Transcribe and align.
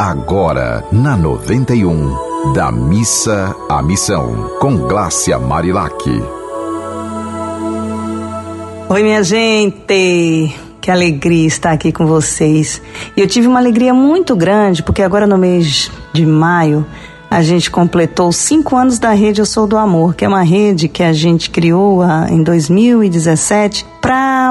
agora 0.00 0.82
na 0.90 1.14
91, 1.14 2.54
da 2.54 2.72
missa 2.72 3.54
à 3.68 3.82
missão, 3.82 4.50
com 4.58 4.74
Glácia 4.74 5.38
Marilac. 5.38 5.92
Oi, 8.88 9.02
minha 9.02 9.22
gente! 9.22 10.56
Que 10.80 10.90
alegria 10.90 11.46
estar 11.46 11.72
aqui 11.72 11.92
com 11.92 12.06
vocês. 12.06 12.80
E 13.14 13.20
eu 13.20 13.26
tive 13.26 13.46
uma 13.46 13.58
alegria 13.58 13.92
muito 13.92 14.34
grande, 14.34 14.82
porque 14.82 15.02
agora 15.02 15.26
no 15.26 15.36
mês 15.36 15.90
de 16.14 16.24
maio 16.24 16.86
a 17.30 17.42
gente 17.42 17.70
completou 17.70 18.32
cinco 18.32 18.76
anos 18.76 18.98
da 18.98 19.10
rede 19.10 19.42
Eu 19.42 19.46
Sou 19.46 19.66
do 19.66 19.76
Amor, 19.76 20.14
que 20.14 20.24
é 20.24 20.28
uma 20.28 20.42
rede 20.42 20.88
que 20.88 21.02
a 21.02 21.12
gente 21.12 21.50
criou 21.50 22.00
ah, 22.00 22.26
em 22.30 22.42
2017 22.42 23.86
para 24.00 24.50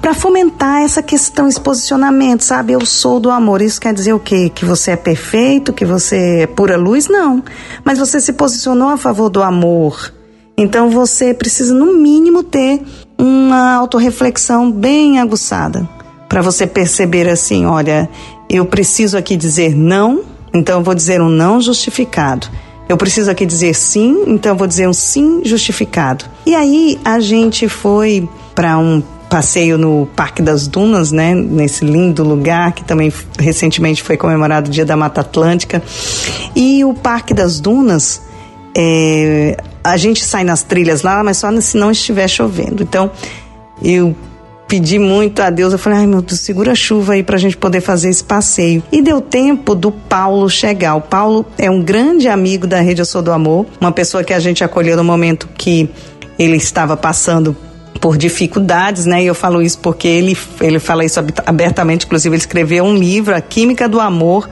para 0.00 0.14
fomentar 0.14 0.82
essa 0.82 1.02
questão, 1.02 1.48
esse 1.48 1.60
posicionamento, 1.60 2.42
sabe? 2.42 2.74
Eu 2.74 2.84
sou 2.86 3.18
do 3.18 3.30
amor. 3.30 3.60
Isso 3.60 3.80
quer 3.80 3.92
dizer 3.92 4.12
o 4.12 4.20
quê? 4.20 4.50
Que 4.54 4.64
você 4.64 4.92
é 4.92 4.96
perfeito, 4.96 5.72
que 5.72 5.84
você 5.84 6.42
é 6.42 6.46
pura 6.46 6.76
luz? 6.76 7.08
Não. 7.08 7.42
Mas 7.82 7.98
você 7.98 8.20
se 8.20 8.32
posicionou 8.34 8.88
a 8.88 8.96
favor 8.96 9.28
do 9.28 9.42
amor. 9.42 10.12
Então 10.56 10.90
você 10.90 11.34
precisa, 11.34 11.74
no 11.74 11.94
mínimo, 11.94 12.42
ter 12.42 12.82
uma 13.18 13.74
autorreflexão 13.74 14.70
bem 14.70 15.18
aguçada. 15.18 15.88
Para 16.28 16.42
você 16.42 16.66
perceber 16.66 17.28
assim: 17.28 17.66
olha, 17.66 18.08
eu 18.48 18.64
preciso 18.64 19.16
aqui 19.16 19.36
dizer 19.36 19.74
não, 19.74 20.22
então 20.52 20.78
eu 20.78 20.84
vou 20.84 20.94
dizer 20.94 21.20
um 21.20 21.28
não 21.28 21.60
justificado. 21.60 22.46
Eu 22.88 22.96
preciso 22.96 23.30
aqui 23.30 23.46
dizer 23.46 23.74
sim, 23.74 24.24
então 24.26 24.52
eu 24.52 24.56
vou 24.56 24.66
dizer 24.66 24.86
um 24.86 24.92
sim 24.92 25.40
justificado. 25.44 26.26
E 26.44 26.54
aí 26.54 27.00
a 27.04 27.18
gente 27.18 27.68
foi 27.68 28.28
para 28.54 28.78
um 28.78 29.02
passeio 29.34 29.76
no 29.76 30.06
Parque 30.14 30.40
das 30.40 30.68
Dunas, 30.68 31.10
né, 31.10 31.34
nesse 31.34 31.84
lindo 31.84 32.22
lugar 32.22 32.70
que 32.70 32.84
também 32.84 33.12
recentemente 33.36 34.00
foi 34.00 34.16
comemorado 34.16 34.68
o 34.68 34.72
Dia 34.72 34.84
da 34.84 34.96
Mata 34.96 35.22
Atlântica. 35.22 35.82
E 36.54 36.84
o 36.84 36.94
Parque 36.94 37.34
das 37.34 37.58
Dunas, 37.58 38.22
é, 38.78 39.56
a 39.82 39.96
gente 39.96 40.24
sai 40.24 40.44
nas 40.44 40.62
trilhas 40.62 41.02
lá, 41.02 41.24
mas 41.24 41.38
só 41.38 41.50
se 41.60 41.76
não 41.76 41.90
estiver 41.90 42.28
chovendo. 42.28 42.84
Então, 42.84 43.10
eu 43.82 44.14
pedi 44.68 45.00
muito 45.00 45.42
a 45.42 45.50
Deus, 45.50 45.72
eu 45.72 45.80
falei, 45.80 45.98
ai 45.98 46.06
meu 46.06 46.22
Deus, 46.22 46.38
segura 46.38 46.70
a 46.70 46.76
chuva 46.76 47.14
aí 47.14 47.24
pra 47.24 47.36
gente 47.36 47.56
poder 47.56 47.80
fazer 47.80 48.10
esse 48.10 48.22
passeio. 48.22 48.84
E 48.92 49.02
deu 49.02 49.20
tempo 49.20 49.74
do 49.74 49.90
Paulo 49.90 50.48
chegar. 50.48 50.94
O 50.94 51.00
Paulo 51.00 51.44
é 51.58 51.68
um 51.68 51.82
grande 51.82 52.28
amigo 52.28 52.68
da 52.68 52.80
Rede 52.80 53.02
Eu 53.02 53.04
Sou 53.04 53.20
do 53.20 53.32
Amor, 53.32 53.66
uma 53.80 53.90
pessoa 53.90 54.22
que 54.22 54.32
a 54.32 54.38
gente 54.38 54.62
acolheu 54.62 54.96
no 54.96 55.02
momento 55.02 55.48
que 55.58 55.90
ele 56.38 56.56
estava 56.56 56.96
passando 56.96 57.56
por 58.04 58.18
dificuldades, 58.18 59.06
né? 59.06 59.22
E 59.22 59.26
eu 59.28 59.34
falo 59.34 59.62
isso 59.62 59.78
porque 59.78 60.06
ele, 60.06 60.36
ele 60.60 60.78
fala 60.78 61.06
isso 61.06 61.18
abertamente, 61.46 62.04
inclusive 62.04 62.34
ele 62.34 62.42
escreveu 62.42 62.84
um 62.84 62.94
livro, 62.94 63.34
A 63.34 63.40
Química 63.40 63.88
do 63.88 63.98
Amor, 63.98 64.46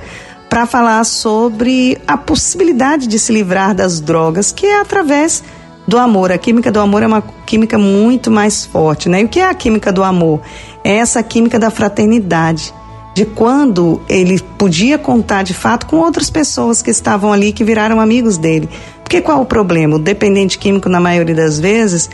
para 0.49 0.65
falar 0.65 1.05
sobre 1.05 1.99
a 2.09 2.17
possibilidade 2.17 3.07
de 3.07 3.19
se 3.19 3.31
livrar 3.31 3.75
das 3.75 4.01
drogas, 4.01 4.53
que 4.53 4.65
é 4.65 4.81
através 4.81 5.45
do 5.87 5.99
amor. 5.99 6.33
A 6.33 6.39
química 6.39 6.73
do 6.73 6.81
amor 6.81 7.03
é 7.03 7.07
uma 7.07 7.23
química 7.45 7.77
muito 7.77 8.31
mais 8.31 8.65
forte, 8.65 9.11
né? 9.11 9.21
E 9.21 9.25
o 9.27 9.29
que 9.29 9.41
é 9.41 9.45
a 9.45 9.53
química 9.53 9.93
do 9.93 10.03
amor? 10.03 10.41
É 10.83 10.97
essa 10.97 11.23
química 11.23 11.59
da 11.59 11.69
fraternidade, 11.69 12.73
de 13.15 13.27
quando 13.27 14.01
ele 14.09 14.41
podia 14.57 14.97
contar 14.97 15.43
de 15.43 15.53
fato 15.53 15.85
com 15.85 15.97
outras 15.99 16.31
pessoas 16.31 16.81
que 16.81 16.91
estavam 16.91 17.31
ali 17.31 17.53
que 17.53 17.65
viraram 17.65 18.01
amigos 18.01 18.39
dele. 18.39 18.67
Porque 19.05 19.21
qual 19.21 19.43
o 19.43 19.45
problema? 19.45 19.97
O 19.97 19.99
dependente 19.99 20.57
químico, 20.57 20.89
na 20.89 20.99
maioria 20.99 21.35
das 21.35 21.61
vezes, 21.61 22.09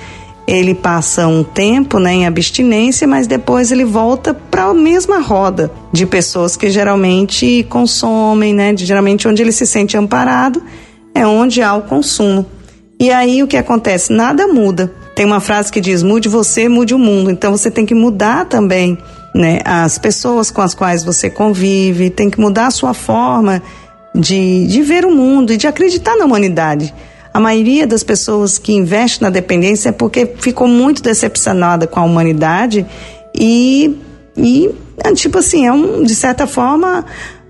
ele 0.49 0.75
passa 0.75 1.27
um 1.27 1.45
tempo 1.45 1.99
né, 1.99 2.15
em 2.15 2.27
abstinência, 2.27 3.07
mas 3.07 3.27
depois 3.27 3.71
ele 3.71 3.85
volta 3.85 4.33
para 4.33 4.65
a 4.65 4.73
mesma 4.73 5.21
roda 5.21 5.71
de 5.93 6.07
pessoas 6.07 6.57
que 6.57 6.71
geralmente 6.71 7.67
consomem, 7.69 8.55
né? 8.55 8.73
De, 8.73 8.87
geralmente 8.87 9.29
onde 9.29 9.43
ele 9.43 9.53
se 9.53 9.67
sente 9.67 9.95
amparado 9.95 10.63
é 11.15 11.27
onde 11.27 11.61
há 11.61 11.75
o 11.75 11.83
consumo. 11.83 12.47
E 12.99 13.11
aí 13.13 13.43
o 13.43 13.47
que 13.47 13.59
acontece? 13.59 14.11
Nada 14.11 14.47
muda. 14.47 14.91
Tem 15.15 15.27
uma 15.27 15.39
frase 15.39 15.71
que 15.71 15.83
diz: 15.83 16.03
mude 16.03 16.31
você, 16.31 16.67
mude 16.67 16.95
o 16.95 16.99
mundo. 16.99 17.31
Então 17.31 17.53
você 17.53 17.71
tem 17.71 17.85
que 17.85 17.95
mudar 17.95 18.47
também 18.47 18.97
né, 19.35 19.59
as 19.67 19.99
pessoas 19.99 20.51
com 20.51 20.63
as 20.63 20.73
quais 20.73 21.05
você 21.05 21.29
convive, 21.29 22.09
tem 22.09 22.31
que 22.31 22.41
mudar 22.41 22.69
a 22.69 22.71
sua 22.71 22.95
forma 22.95 23.63
de, 24.15 24.67
de 24.67 24.81
ver 24.81 25.05
o 25.05 25.15
mundo 25.15 25.53
e 25.53 25.59
de 25.59 25.67
acreditar 25.67 26.17
na 26.17 26.25
humanidade. 26.25 26.95
A 27.39 27.41
maioria 27.41 27.87
das 27.87 28.03
pessoas 28.03 28.59
que 28.59 28.73
investe 28.73 29.23
na 29.23 29.31
dependência 29.31 29.91
é 29.91 29.93
porque 29.93 30.27
ficou 30.41 30.67
muito 30.67 31.01
decepcionada 31.01 31.87
com 31.87 32.01
a 32.01 32.03
humanidade 32.03 32.85
e, 33.33 33.97
e 34.37 34.69
é, 35.05 35.13
tipo 35.13 35.39
assim, 35.39 35.65
é 35.65 35.73
um, 35.73 36.03
de 36.03 36.17
certa 36.17 36.49
forma, 36.49 37.05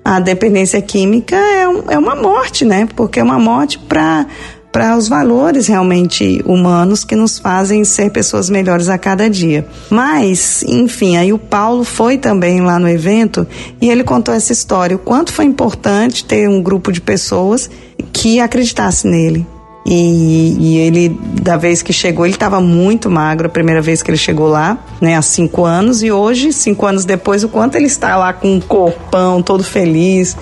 a 0.05 0.21
dependência 0.21 0.83
química 0.83 1.37
é, 1.37 1.67
um, 1.67 1.85
é 1.89 1.97
uma 1.97 2.15
morte, 2.15 2.67
né? 2.67 2.87
Porque 2.95 3.19
é 3.19 3.23
uma 3.23 3.39
morte 3.39 3.79
para 3.79 4.27
para 4.71 4.95
os 4.95 5.09
valores 5.09 5.67
realmente 5.67 6.43
humanos 6.45 7.03
que 7.03 7.17
nos 7.17 7.39
fazem 7.39 7.83
ser 7.83 8.11
pessoas 8.11 8.51
melhores 8.51 8.91
a 8.91 8.99
cada 8.99 9.31
dia. 9.31 9.67
Mas, 9.89 10.63
enfim, 10.65 11.17
aí 11.17 11.33
o 11.33 11.39
Paulo 11.39 11.83
foi 11.83 12.19
também 12.19 12.61
lá 12.61 12.79
no 12.79 12.87
evento 12.87 13.47
e 13.81 13.89
ele 13.89 14.05
contou 14.05 14.35
essa 14.35 14.53
história, 14.53 14.97
o 14.97 14.99
quanto 14.99 15.33
foi 15.33 15.47
importante 15.47 16.27
ter 16.27 16.47
um 16.47 16.63
grupo 16.63 16.93
de 16.93 17.01
pessoas 17.01 17.71
que 18.13 18.39
acreditasse 18.39 19.09
nele, 19.09 19.47
e, 19.91 20.57
e, 20.61 20.77
ele, 20.77 21.19
da 21.41 21.57
vez 21.57 21.81
que 21.81 21.95
chegou, 21.95 22.27
ele 22.27 22.35
estava 22.35 22.61
muito 22.61 23.11
magro, 23.11 23.47
a 23.47 23.51
primeira 23.51 23.81
vez 23.81 24.03
que 24.03 24.11
ele 24.11 24.19
chegou 24.19 24.47
lá, 24.47 24.77
né, 25.01 25.17
há 25.17 25.23
cinco 25.23 25.65
anos. 25.65 26.03
E 26.03 26.13
hoje, 26.13 26.53
cinco 26.53 26.85
anos 26.85 27.07
depois, 27.07 27.43
o 27.43 27.49
quanto 27.49 27.77
ele 27.77 27.87
está 27.87 28.15
lá 28.15 28.35
com 28.35 28.57
um 28.57 28.61
corpão, 28.61 29.41
todo 29.41 29.65
feliz, 29.65 30.37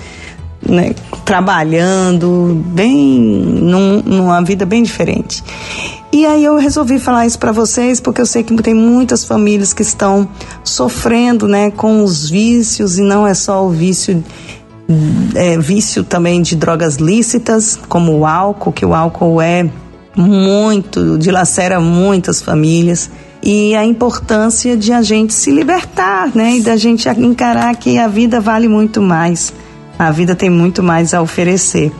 né, 0.61 0.93
trabalhando, 1.23 2.61
bem, 2.65 2.93
num, 2.97 4.01
numa 4.01 4.43
vida 4.43 4.65
bem 4.65 4.83
diferente. 4.83 5.41
E 6.11 6.25
aí 6.25 6.43
eu 6.43 6.57
resolvi 6.57 6.99
falar 6.99 7.25
isso 7.25 7.39
para 7.39 7.53
vocês 7.53 8.01
porque 8.01 8.19
eu 8.19 8.25
sei 8.25 8.43
que 8.43 8.53
tem 8.61 8.73
muitas 8.73 9.23
famílias 9.23 9.71
que 9.71 9.81
estão 9.81 10.27
sofrendo, 10.61 11.47
né, 11.47 11.71
com 11.71 12.03
os 12.03 12.29
vícios 12.29 12.97
e 12.97 13.01
não 13.01 13.25
é 13.25 13.33
só 13.33 13.65
o 13.65 13.69
vício 13.69 14.21
é, 15.35 15.57
vício 15.57 16.03
também 16.03 16.41
de 16.41 16.55
drogas 16.55 16.95
lícitas, 16.95 17.79
como 17.87 18.19
o 18.19 18.25
álcool, 18.25 18.71
que 18.71 18.85
o 18.85 18.93
álcool 18.93 19.41
é 19.41 19.69
muito, 20.15 21.17
dilacera 21.17 21.79
muitas 21.79 22.41
famílias. 22.41 23.09
E 23.43 23.75
a 23.75 23.85
importância 23.85 24.75
de 24.75 24.91
a 24.91 25.01
gente 25.01 25.33
se 25.33 25.51
libertar, 25.51 26.31
né? 26.33 26.57
E 26.57 26.61
da 26.61 26.75
gente 26.75 27.07
encarar 27.09 27.75
que 27.75 27.97
a 27.97 28.07
vida 28.07 28.41
vale 28.41 28.67
muito 28.67 29.01
mais. 29.01 29.53
A 29.97 30.11
vida 30.11 30.35
tem 30.35 30.49
muito 30.49 30.81
mais 30.81 31.13
a 31.13 31.21
oferecer. 31.21 31.91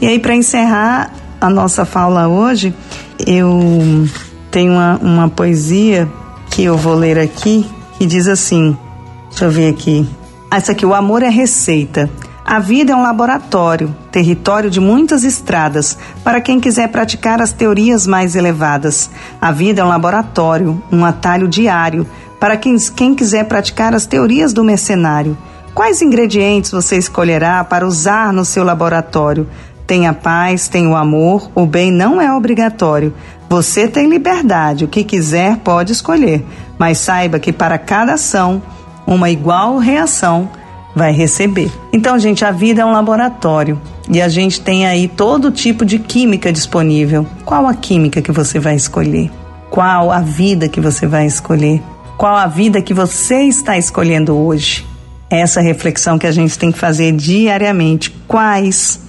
E 0.00 0.06
aí, 0.06 0.18
para 0.18 0.34
encerrar 0.34 1.12
a 1.40 1.50
nossa 1.50 1.84
fala 1.84 2.28
hoje, 2.28 2.74
eu 3.26 4.06
tenho 4.50 4.72
uma, 4.72 4.98
uma 5.02 5.28
poesia 5.28 6.08
que 6.50 6.64
eu 6.64 6.76
vou 6.76 6.94
ler 6.94 7.18
aqui, 7.18 7.66
que 7.98 8.06
diz 8.06 8.28
assim: 8.28 8.76
deixa 9.30 9.46
eu 9.46 9.50
ver 9.50 9.70
aqui. 9.70 10.08
Essa 10.50 10.72
aqui, 10.72 10.86
o 10.86 10.94
amor 10.94 11.22
é 11.22 11.28
receita. 11.28 12.08
A 12.46 12.58
vida 12.58 12.92
é 12.92 12.96
um 12.96 13.02
laboratório, 13.02 13.96
território 14.12 14.68
de 14.68 14.78
muitas 14.78 15.24
estradas, 15.24 15.96
para 16.22 16.42
quem 16.42 16.60
quiser 16.60 16.88
praticar 16.88 17.40
as 17.40 17.52
teorias 17.52 18.06
mais 18.06 18.36
elevadas. 18.36 19.10
A 19.40 19.50
vida 19.50 19.80
é 19.80 19.84
um 19.84 19.88
laboratório, 19.88 20.82
um 20.92 21.06
atalho 21.06 21.48
diário, 21.48 22.06
para 22.38 22.58
quem, 22.58 22.76
quem 22.94 23.14
quiser 23.14 23.46
praticar 23.46 23.94
as 23.94 24.04
teorias 24.04 24.52
do 24.52 24.62
mercenário. 24.62 25.38
Quais 25.74 26.02
ingredientes 26.02 26.70
você 26.70 26.98
escolherá 26.98 27.64
para 27.64 27.86
usar 27.86 28.30
no 28.30 28.44
seu 28.44 28.62
laboratório? 28.62 29.48
Tem 29.86 30.06
a 30.06 30.12
paz, 30.12 30.68
tem 30.68 30.86
o 30.86 30.94
amor, 30.94 31.50
o 31.54 31.64
bem 31.64 31.90
não 31.90 32.20
é 32.20 32.30
obrigatório. 32.30 33.14
Você 33.48 33.88
tem 33.88 34.06
liberdade, 34.06 34.84
o 34.84 34.88
que 34.88 35.02
quiser 35.02 35.56
pode 35.56 35.92
escolher, 35.92 36.44
mas 36.78 36.98
saiba 36.98 37.38
que 37.38 37.54
para 37.54 37.78
cada 37.78 38.14
ação, 38.14 38.62
uma 39.06 39.30
igual 39.30 39.78
reação 39.78 40.50
vai 40.94 41.12
receber. 41.12 41.70
Então, 41.92 42.18
gente, 42.18 42.44
a 42.44 42.50
vida 42.50 42.82
é 42.82 42.84
um 42.84 42.92
laboratório 42.92 43.80
e 44.08 44.22
a 44.22 44.28
gente 44.28 44.60
tem 44.60 44.86
aí 44.86 45.08
todo 45.08 45.50
tipo 45.50 45.84
de 45.84 45.98
química 45.98 46.52
disponível. 46.52 47.26
Qual 47.44 47.66
a 47.66 47.74
química 47.74 48.22
que 48.22 48.30
você 48.30 48.58
vai 48.58 48.76
escolher? 48.76 49.30
Qual 49.70 50.10
a 50.10 50.20
vida 50.20 50.68
que 50.68 50.80
você 50.80 51.06
vai 51.06 51.26
escolher? 51.26 51.82
Qual 52.16 52.36
a 52.36 52.46
vida 52.46 52.80
que 52.80 52.94
você 52.94 53.42
está 53.42 53.76
escolhendo 53.76 54.36
hoje? 54.36 54.86
Essa 55.28 55.60
reflexão 55.60 56.18
que 56.18 56.26
a 56.26 56.32
gente 56.32 56.56
tem 56.58 56.70
que 56.70 56.78
fazer 56.78 57.12
diariamente. 57.12 58.10
Quais? 58.28 59.00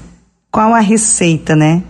Qual 0.51 0.73
a 0.73 0.79
receita, 0.79 1.55
né? 1.55 1.83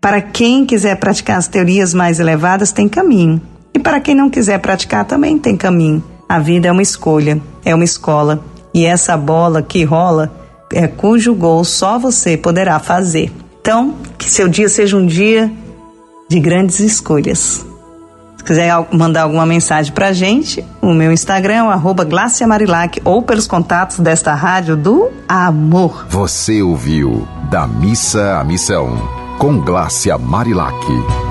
Para 0.00 0.20
quem 0.20 0.66
quiser 0.66 0.96
praticar 0.96 1.38
as 1.38 1.48
teorias 1.48 1.94
mais 1.94 2.20
elevadas, 2.20 2.70
tem 2.70 2.88
caminho. 2.88 3.40
E 3.74 3.78
para 3.78 4.00
quem 4.00 4.14
não 4.14 4.28
quiser 4.28 4.58
praticar, 4.58 5.04
também 5.04 5.38
tem 5.38 5.56
caminho. 5.56 6.04
A 6.28 6.38
vida 6.38 6.68
é 6.68 6.72
uma 6.72 6.82
escolha, 6.82 7.40
é 7.64 7.74
uma 7.74 7.84
escola 7.84 8.44
e 8.78 8.84
essa 8.84 9.16
bola 9.16 9.60
que 9.60 9.82
rola 9.82 10.30
é 10.72 10.86
cujo 10.86 11.34
gol 11.34 11.64
só 11.64 11.98
você 11.98 12.36
poderá 12.36 12.78
fazer. 12.78 13.32
Então, 13.60 13.96
que 14.16 14.30
seu 14.30 14.48
dia 14.48 14.68
seja 14.68 14.96
um 14.96 15.04
dia 15.04 15.50
de 16.28 16.38
grandes 16.38 16.78
escolhas. 16.78 17.66
quiser 18.44 18.72
mandar 18.92 19.22
alguma 19.22 19.44
mensagem 19.44 19.92
pra 19.92 20.12
gente, 20.12 20.64
o 20.80 20.94
meu 20.94 21.12
Instagram 21.12 21.66
é 21.66 21.72
arroba 21.72 22.06
Marilac, 22.46 23.00
ou 23.04 23.20
pelos 23.20 23.48
contatos 23.48 23.98
desta 23.98 24.32
rádio 24.34 24.76
do 24.76 25.10
amor. 25.28 26.06
Você 26.08 26.62
ouviu 26.62 27.26
Da 27.50 27.66
Missa 27.66 28.38
à 28.38 28.44
Missão, 28.44 28.96
com 29.38 29.58
Glácia 29.58 30.16
Marilac. 30.16 31.27